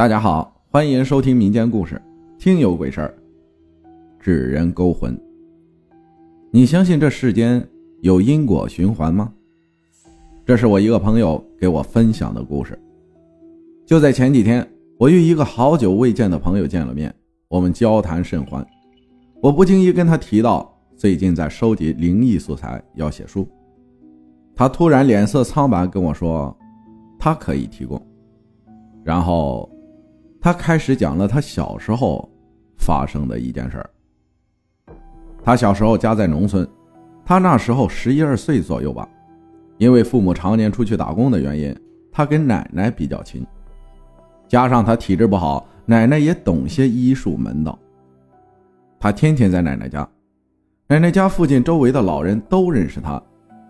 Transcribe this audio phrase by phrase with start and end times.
[0.00, 1.96] 大家好，欢迎收听民间故事
[2.42, 3.14] 《听有鬼事儿》。
[4.18, 5.14] 纸人勾魂，
[6.50, 7.62] 你相信这世间
[8.00, 9.30] 有因果循环吗？
[10.42, 12.80] 这是我一个朋友给我分享的故事。
[13.84, 14.66] 就在前几天，
[14.98, 17.14] 我与一个好久未见的朋友见了面，
[17.48, 18.66] 我们交谈甚欢。
[19.42, 23.46] 我不经意跟他提到最近在收集灵异素材，要写书。
[24.56, 26.56] 他突然脸色苍白，跟我说
[27.18, 28.00] 他可以提供，
[29.04, 29.69] 然后。
[30.40, 32.28] 他开始讲了他小时候
[32.78, 33.90] 发生的一件事儿。
[35.42, 36.66] 他小时候家在农村，
[37.24, 39.08] 他那时候十一二岁左右吧。
[39.76, 41.74] 因为父母常年出去打工的原因，
[42.12, 43.46] 他跟奶奶比较亲。
[44.48, 47.78] 加上他体质不好，奶奶也懂些医术门道。
[48.98, 50.06] 他天天在奶奶家，
[50.86, 53.22] 奶奶家附近周围的老人都认识他。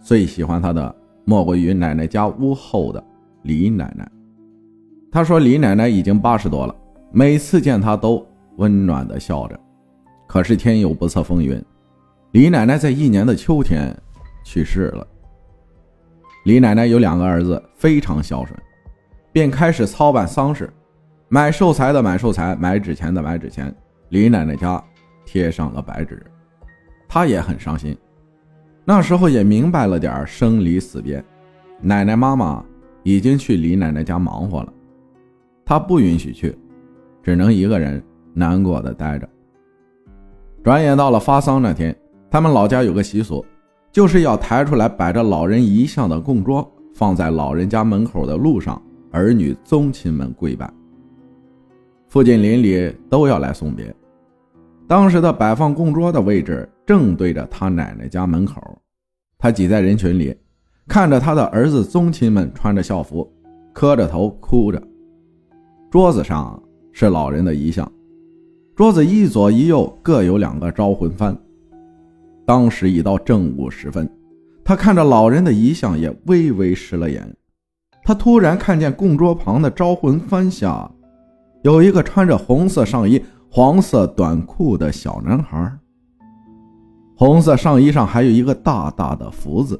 [0.00, 0.92] 最喜欢他的
[1.24, 3.02] 莫过于奶奶家屋后的
[3.42, 4.10] 李奶奶。
[5.12, 6.74] 他说：“李奶奶已经八十多了，
[7.10, 8.26] 每次见他都
[8.56, 9.60] 温暖的笑着。
[10.26, 11.62] 可是天有不测风云，
[12.30, 13.94] 李奶奶在一年的秋天
[14.42, 15.06] 去世了。
[16.46, 18.58] 李奶奶有两个儿子，非常孝顺，
[19.32, 20.72] 便开始操办丧事，
[21.28, 23.72] 买寿材的买寿材，买纸钱的买纸钱。
[24.08, 24.82] 李奶奶家
[25.26, 26.24] 贴上了白纸，
[27.06, 27.94] 她也很伤心。
[28.82, 31.22] 那时候也明白了点生离死别，
[31.82, 32.64] 奶奶妈妈
[33.02, 34.72] 已经去李奶奶家忙活了。”
[35.64, 36.56] 他不允许去，
[37.22, 38.02] 只能一个人
[38.34, 39.28] 难过的待着。
[40.62, 41.96] 转眼到了发丧那天，
[42.30, 43.44] 他们老家有个习俗，
[43.90, 50.72] 就是要抬出来摆着老人遗像的供桌，放在老人家门口的路上，儿女宗亲们跪拜。
[52.08, 53.94] 附近邻里都要来送别。
[54.86, 58.60] 当时的摆放供桌的位置正对着他奶奶家门口，
[59.38, 60.36] 他挤在人群里，
[60.86, 63.26] 看着他的儿子宗亲们穿着校服，
[63.72, 64.82] 磕着头哭着。
[65.92, 66.58] 桌子上
[66.90, 67.86] 是老人的遗像，
[68.74, 71.36] 桌子一左一右各有两个招魂幡。
[72.46, 74.10] 当时已到正午时分，
[74.64, 77.30] 他看着老人的遗像，也微微湿了眼。
[78.04, 80.90] 他突然看见供桌旁的招魂幡下，
[81.60, 85.70] 有一个穿着红色上衣、黄色短裤的小男孩。
[87.14, 89.78] 红色上衣上还有一个大大的福字。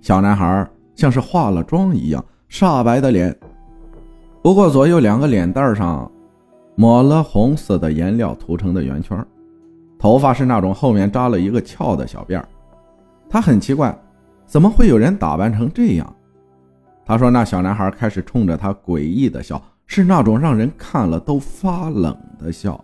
[0.00, 3.36] 小男孩像是化了妆一样，煞白的脸。
[4.46, 6.08] 不过左右两个脸蛋上
[6.76, 9.26] 抹了红色的颜料涂成的圆圈，
[9.98, 12.40] 头发是那种后面扎了一个翘的小辫。
[13.28, 13.92] 他很奇怪，
[14.46, 16.14] 怎么会有人打扮成这样？
[17.04, 22.80] 他说：“那小男孩开始冲着他诡异的笑，是那种让人看了都发冷的笑。”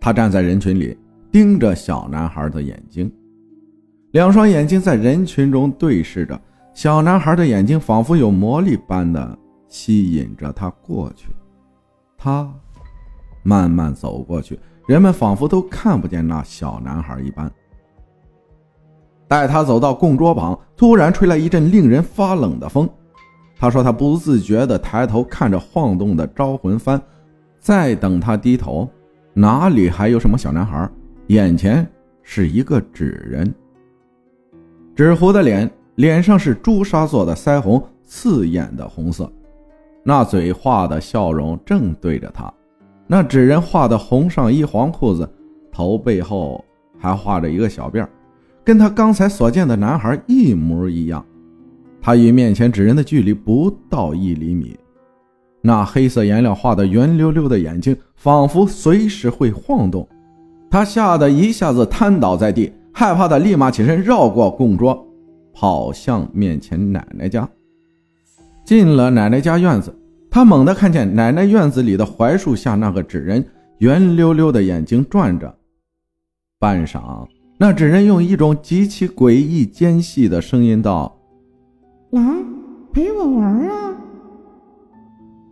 [0.00, 0.98] 他站在人群里，
[1.30, 3.08] 盯着小男孩的眼睛，
[4.10, 6.36] 两双眼睛在人群中对视着。
[6.72, 9.38] 小男孩的眼睛仿佛有魔力般的。
[9.74, 11.30] 吸引着他过去，
[12.16, 12.48] 他
[13.42, 17.50] 慢慢走过去，人们仿佛都看不见那小男孩一般。
[19.26, 22.88] 待他走到供桌旁，突然吹来一阵令人发冷的风。
[23.58, 27.00] 他说：“他不自觉地抬头看着晃动的招魂幡，
[27.58, 28.88] 再等他低头，
[29.32, 30.88] 哪里还有什么小男孩？
[31.26, 31.84] 眼前
[32.22, 33.52] 是一个纸人，
[34.94, 39.28] 纸糊的脸，脸上是朱砂做的腮红，刺眼的红色。”
[40.06, 42.52] 那嘴画的笑容正对着他，
[43.06, 45.26] 那纸人画的红上衣黄裤子，
[45.72, 46.62] 头背后
[46.98, 48.06] 还画着一个小辫
[48.62, 51.24] 跟他刚才所见的男孩一模一样。
[52.02, 54.78] 他与面前纸人的距离不到一厘米，
[55.62, 60.06] 那黑色颜料画的圆溜溜的眼睛仿佛随时会晃动。
[60.70, 65.06] 他吓得一下子瘫倒在地，害怕的立马起身绕过供桌，
[65.54, 67.48] 跑向面前奶奶家。
[68.64, 69.94] 进了奶奶家院子，
[70.30, 73.44] 他猛地看见奶奶院子里的槐树下那个纸人，
[73.78, 75.54] 圆溜溜的眼睛转着。
[76.58, 77.26] 半晌，
[77.58, 81.14] 那纸人用一种极其诡异、尖细的声音道
[82.10, 82.22] ：“来，
[82.90, 83.94] 陪我玩啊！”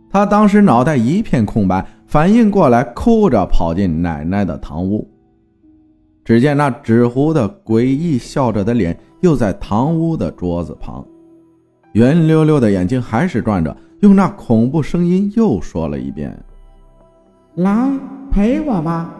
[0.09, 5.07] 他当时脑袋一片空白，反应过来，哭着跑进奶奶的堂屋。
[6.25, 11.05] 只见那纸糊的、诡异笑着的脸，又在堂屋的桌子旁。
[11.93, 16.37] 圆溜溜的眼睛还是转着，用那恐怖声音又说了一遍
[17.55, 17.89] ：“来
[18.31, 19.13] 陪我吧。”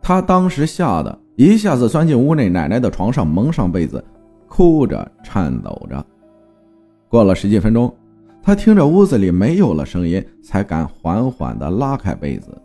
[0.00, 4.02] 他当时吓得一下子钻进屋内奶奶的床上，蒙上被子，
[4.48, 6.04] 哭着颤抖着。
[7.08, 7.94] 过了十几分钟，
[8.42, 12.56] 他听着屋子里没有了声音，才敢缓缓地拉开被子。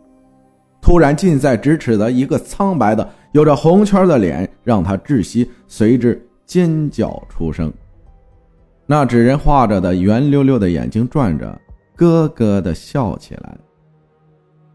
[0.80, 7.70] 突然，近在咫尺的一个苍白的、有着红圈的脸让他窒息，随之尖叫出声。
[8.86, 11.60] 那纸人画着的圆溜溜的眼睛转着，
[11.96, 13.58] 咯咯的笑起来。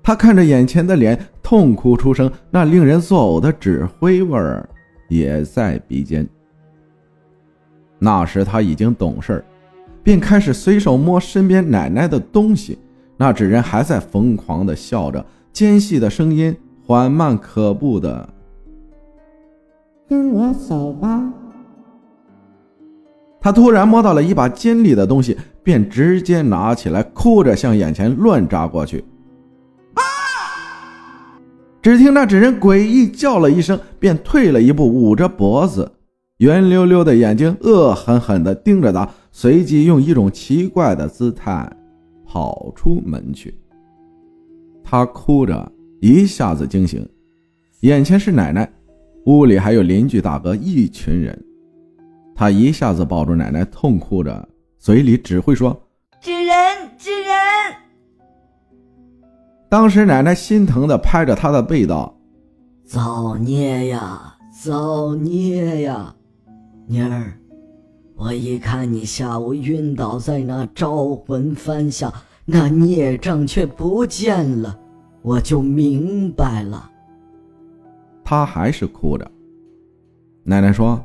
[0.03, 4.67] 他看着眼前的脸，痛哭出声，那令人作呕的纸灰味儿
[5.07, 6.27] 也在鼻尖。
[7.99, 9.45] 那时他已经懂事
[10.03, 12.77] 便开始随手摸身边奶奶的东西。
[13.15, 15.23] 那纸人还在疯狂的笑着，
[15.53, 16.53] 尖细的声音
[16.83, 18.27] 缓慢可怖的
[20.09, 21.31] ：“跟我走吧。”
[23.41, 29.03] 他突然摸到了一把尖利的东西，便直接拿起来，哭着向眼前乱扎过去。
[31.81, 35.91] 只听那纸人诡异叫了一声，便退了一步，捂着脖子，
[36.37, 41.67] 圆溜溜的眼睛恶狠狠地盯着他，随即用一种奇怪的姿态。
[42.23, 43.53] 跑出门去，
[44.81, 47.05] 他哭着一下子惊醒，
[47.81, 48.71] 眼前是奶奶，
[49.25, 51.37] 屋里还有邻居大哥一群人，
[52.41, 54.49] 他一下子抱住奶奶，痛哭着，
[54.79, 55.79] 嘴里只会说
[56.19, 57.29] ：“纸人，纸人。”
[59.69, 62.17] 当时奶奶心疼的拍着他的背道
[62.83, 66.15] ：“造孽呀，造孽呀，
[66.87, 67.31] 妮儿。”
[68.17, 72.11] 我一看你下午晕倒在那招魂幡下，
[72.45, 74.79] 那孽障却不见了，
[75.21, 76.89] 我就明白了。
[78.23, 79.29] 他还是哭着。
[80.43, 80.99] 奶奶说：“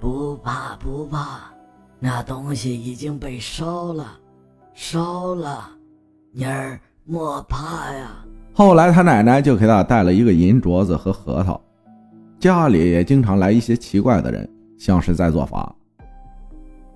[0.00, 1.52] 不怕不怕，
[1.98, 4.18] 那东西已经被烧了，
[4.72, 5.68] 烧了，
[6.32, 8.24] 妮儿莫怕呀。”
[8.54, 11.60] 后来他奶奶就给他带了一个银镯子和核桃，
[12.38, 14.48] 家里也经常来一些奇怪的人，
[14.78, 15.74] 像是在做法。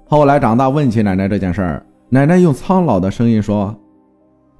[0.06, 3.74] 后来长大问起奶奶这件事儿，奶奶用苍老的声音说：“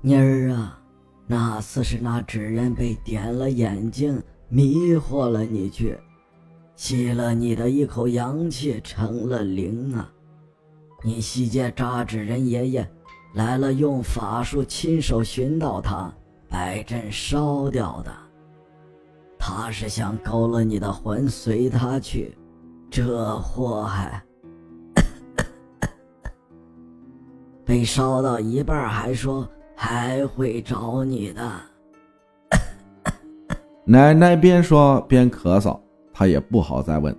[0.02, 0.79] 妮儿啊，
[1.26, 5.99] 那次是那纸人被点了眼睛，迷惑了你去，
[6.76, 10.11] 吸了你的一口阳气，成了灵啊。
[11.03, 12.91] 你西街扎纸人爷爷
[13.35, 16.12] 来了，用法术亲手寻到他，
[16.49, 18.11] 摆阵烧掉的。
[19.38, 22.37] 他是想勾了你的魂，随他去，
[22.91, 24.23] 这祸害。
[27.65, 31.53] ”被烧到一半，还说还会找你的。
[33.85, 35.79] 奶奶边说边咳嗽，
[36.14, 37.14] 他也不好再问。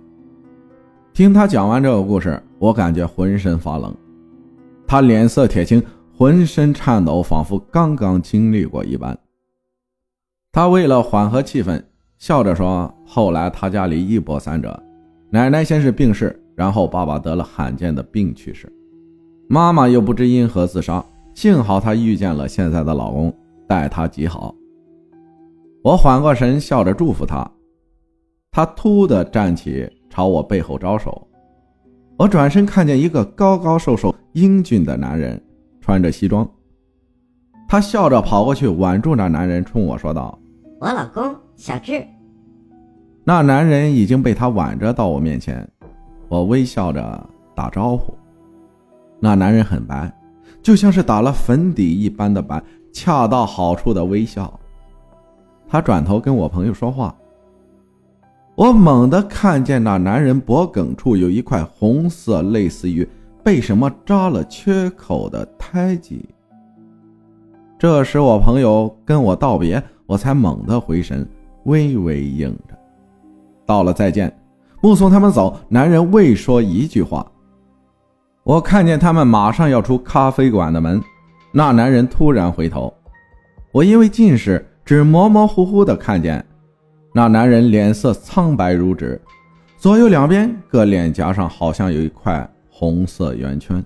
[1.12, 3.94] 听他讲完这个故事，我感觉浑身发冷。
[4.86, 5.82] 他脸色铁青，
[6.16, 9.16] 浑身颤抖，仿佛刚刚经历过一般。
[10.52, 11.82] 他为了缓和气氛，
[12.18, 14.82] 笑着说：“后来他家里一波三折，
[15.30, 18.72] 奶奶先是病逝，然后爸爸得了罕见的病去世。”
[19.48, 21.04] 妈妈又不知因何自杀，
[21.34, 23.32] 幸好她遇见了现在的老公，
[23.68, 24.54] 待她极好。
[25.82, 27.48] 我缓过神，笑着祝福他。
[28.56, 31.28] 她突地站起，朝我背后招手。
[32.16, 35.38] 我转身看见一个高高瘦瘦、英俊的男人，
[35.78, 36.48] 穿着西装。
[37.68, 40.38] 他笑着跑过去，挽住那男人，冲我说道
[40.80, 42.02] ：“我老公小智。”
[43.24, 45.68] 那男人已经被他挽着到我面前，
[46.30, 48.14] 我微笑着打招呼。
[49.20, 50.10] 那男人很白，
[50.62, 54.58] 就像是打了粉底一般的白，恰到好处的微笑。
[55.68, 57.14] 他转头跟我朋友说话，
[58.56, 63.06] 我猛地看见那男人脖颈处有一块红色，类似于
[63.44, 66.26] 被什么扎了缺口的胎记。
[67.78, 71.28] 这时我朋友跟我道别，我才猛地回神，
[71.64, 72.74] 微微应着。
[73.66, 74.34] 到了再见，
[74.80, 77.30] 目送他们走，男人未说一句话。
[78.42, 80.98] 我看见他们马上要出咖啡馆的门，
[81.52, 82.90] 那男人突然回头，
[83.70, 86.42] 我因为近视，只模模糊糊的看见
[87.16, 89.18] 那男人脸色苍白如纸，
[89.78, 93.82] 左右两边各脸颊上好像有一块红色圆圈。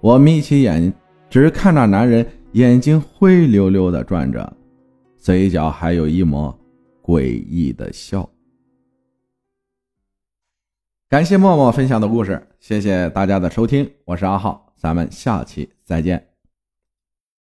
[0.00, 0.92] 我眯起眼，
[1.30, 4.52] 只看那男人眼睛灰溜溜的转着，
[5.16, 6.52] 嘴角还有一抹
[7.04, 8.28] 诡异的笑。
[11.08, 16.33] 感谢默默分享的故事，谢谢大家的收听，我是阿浩，咱们下期再见。